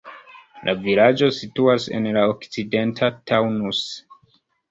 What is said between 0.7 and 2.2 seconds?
vilaĝo situas en